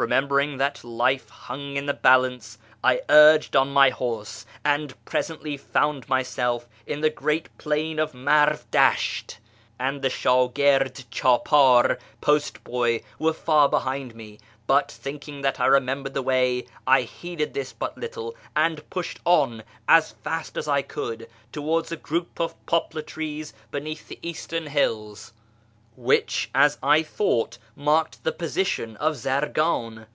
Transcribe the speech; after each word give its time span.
Remembering 0.00 0.58
that 0.58 0.84
life 0.84 1.28
hung 1.28 1.74
in 1.74 1.86
the 1.86 1.92
balance 1.92 2.56
I 2.84 3.00
urged 3.08 3.56
on 3.56 3.72
my 3.72 3.90
horse, 3.90 4.46
and 4.64 4.94
presently 5.04 5.56
found 5.56 6.08
myself 6.08 6.68
in 6.86 7.00
the 7.00 7.10
great 7.10 7.48
plain 7.58 7.98
of 7.98 8.14
Marv 8.14 8.64
Dasht, 8.70 9.38
Haji 9.40 9.40
Safar 9.40 9.40
and 9.80 10.02
the 10.02 10.08
shdgird 10.08 11.06
chdpdr 11.10 11.98
(post 12.20 12.62
boy) 12.62 13.00
were 13.18 13.32
far 13.32 13.68
behind 13.68 14.14
me, 14.14 14.38
but, 14.68 14.88
thinking 14.88 15.40
that 15.42 15.58
I 15.58 15.66
remembered 15.66 16.14
the 16.14 16.22
way, 16.22 16.66
I 16.86 17.02
heeded 17.02 17.52
this 17.54 17.72
but 17.72 17.98
little, 17.98 18.36
and 18.54 18.88
pushed 18.90 19.18
on 19.24 19.64
as 19.88 20.12
fast 20.12 20.56
as 20.56 20.68
I 20.68 20.82
could 20.82 21.26
towards 21.50 21.90
a 21.90 21.96
group 21.96 22.38
of 22.38 22.54
poplar 22.66 23.02
trees 23.02 23.52
beneath 23.72 24.06
the 24.06 24.20
eastern 24.22 24.68
hills, 24.68 25.32
which, 26.00 26.48
as 26.54 26.78
I 26.80 27.02
thought, 27.02 27.58
marked 27.74 28.22
the 28.22 28.30
position 28.30 28.96
of 28.98 29.16
Zargiin. 29.16 30.06